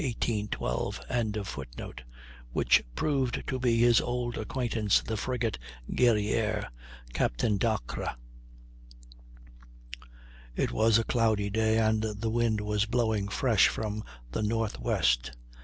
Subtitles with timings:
[2.53, 5.59] ]which proved to be his old acquaintance, the frigate
[5.93, 6.69] Guerrière,
[7.13, 8.09] Captain Dacres.
[10.55, 15.33] It was a cloudy day and the wind was blowing fresh from the northwest.